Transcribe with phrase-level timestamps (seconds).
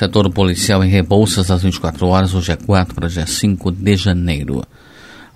[0.00, 4.64] Setor policial em Rebouças às 24 horas, hoje é 4 para dia 5 de janeiro.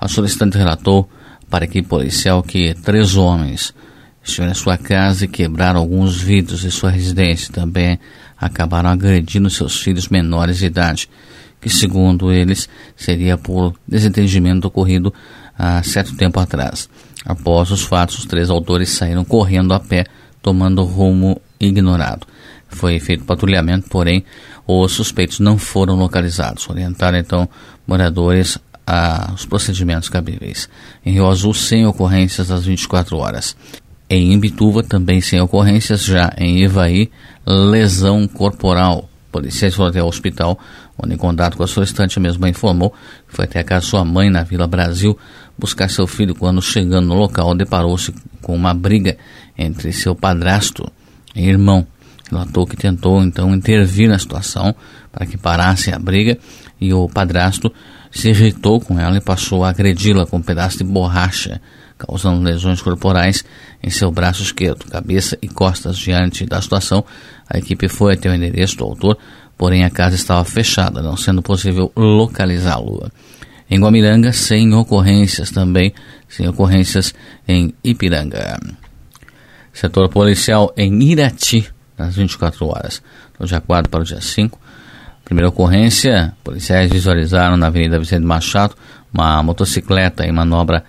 [0.00, 1.06] A solicitante relatou
[1.50, 3.74] para a equipe policial que três homens
[4.22, 7.52] estiveram em sua casa e quebraram alguns vidros de sua residência.
[7.52, 7.98] Também
[8.40, 11.10] acabaram agredindo seus filhos menores de idade,
[11.60, 15.12] que segundo eles seria por desentendimento ocorrido
[15.58, 16.88] há certo tempo atrás.
[17.22, 20.06] Após os fatos, os três autores saíram correndo a pé,
[20.40, 22.26] tomando rumo ignorado.
[22.74, 24.24] Foi feito patrulhamento, porém
[24.66, 26.68] os suspeitos não foram localizados.
[26.68, 27.48] Orientaram então
[27.86, 30.68] moradores aos procedimentos cabíveis.
[31.04, 33.56] Em Rio Azul, sem ocorrências às 24 horas.
[34.08, 37.10] Em Imbituva, também sem ocorrências, já em Ivaí,
[37.46, 39.08] lesão corporal.
[39.32, 40.58] Policiais foram até o hospital,
[40.96, 44.04] onde em contato com a solicitante mesmo informou que foi até a casa de sua
[44.04, 45.18] mãe na Vila Brasil
[45.58, 46.34] buscar seu filho.
[46.34, 49.16] Quando chegando no local, deparou-se com uma briga
[49.58, 50.86] entre seu padrasto
[51.34, 51.86] e irmão.
[52.34, 54.74] Relatou que tentou então intervir na situação
[55.12, 56.36] para que parasse a briga
[56.80, 57.72] e o padrasto
[58.10, 61.60] se irritou com ela e passou a agredi-la com um pedaço de borracha,
[61.96, 63.44] causando lesões corporais
[63.80, 65.96] em seu braço esquerdo, cabeça e costas.
[65.96, 67.04] Diante da situação,
[67.48, 69.16] a equipe foi até o endereço do autor,
[69.56, 73.08] porém a casa estava fechada, não sendo possível localizá-lo.
[73.70, 75.94] Em Guamiranga, sem ocorrências também,
[76.28, 77.14] sem ocorrências
[77.46, 78.58] em Ipiranga.
[79.72, 83.02] Setor policial em Irati, nas 24 horas,
[83.38, 84.58] do dia 4 para o dia 5.
[85.24, 88.74] Primeira ocorrência, policiais visualizaram na Avenida Vicente Machado
[89.12, 90.84] uma motocicleta em manobra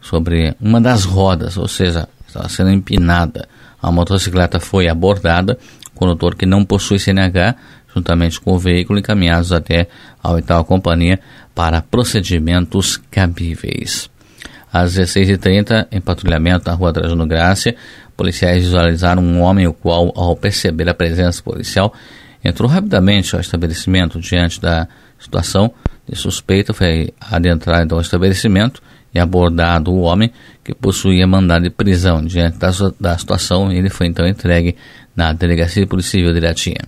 [0.00, 3.48] sobre uma das rodas, ou seja, estava sendo empinada.
[3.82, 5.58] A motocicleta foi abordada,
[5.94, 7.56] o condutor que não possui CNH,
[7.94, 9.88] juntamente com o veículo, encaminhados até
[10.22, 11.18] a oitava companhia
[11.54, 14.08] para procedimentos cabíveis.
[14.72, 17.74] Às 16h30, em patrulhamento na rua Trajano Grácia,
[18.20, 21.90] policiais visualizaram um homem o qual, ao perceber a presença policial,
[22.44, 24.86] entrou rapidamente ao estabelecimento diante da
[25.18, 25.72] situação
[26.06, 28.82] de suspeita, foi adentrar então ao estabelecimento
[29.14, 30.30] e abordado o homem
[30.62, 32.22] que possuía mandado de prisão.
[32.22, 34.76] Diante da, da situação, ele foi então entregue
[35.16, 36.82] na Delegacia de Polícia Civil de Iratinha.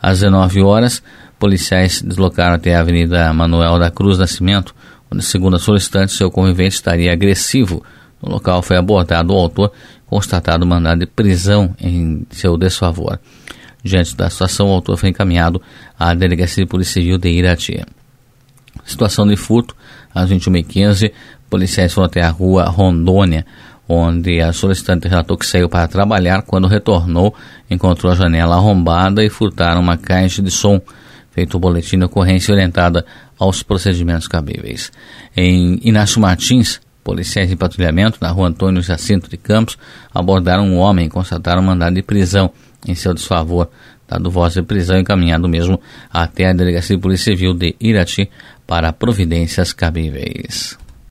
[0.00, 1.02] Às 19 horas,
[1.36, 4.72] policiais se deslocaram até a Avenida Manuel da Cruz Nascimento,
[5.12, 7.82] onde, segundo a solicitante, seu convivente estaria agressivo.
[8.22, 9.72] No local foi abordado o autor,
[10.06, 13.18] constatado mandado de prisão em seu desfavor.
[13.82, 15.60] Diante da situação, o autor foi encaminhado
[15.98, 17.82] à Delegacia de Polícia Civil de Irati.
[18.84, 19.74] Situação de furto,
[20.14, 21.12] às 21h15,
[21.48, 23.46] policiais foram até a rua Rondônia,
[23.88, 26.42] onde a solicitante relatou que saiu para trabalhar.
[26.42, 27.34] Quando retornou,
[27.70, 30.80] encontrou a janela arrombada e furtaram uma caixa de som.
[31.32, 33.04] Feito o boletim de ocorrência orientada
[33.38, 34.92] aos procedimentos cabíveis.
[35.36, 39.76] Em Inácio Martins, policiais de patrulhamento na rua Antônio Jacinto de Campos
[40.14, 42.52] abordaram um homem e constataram mandado de prisão
[42.86, 43.68] em seu desfavor,
[44.08, 45.80] dado voz de prisão encaminhado mesmo
[46.12, 48.30] até a Delegacia de Polícia Civil de Irati
[48.64, 50.78] para providências cabíveis.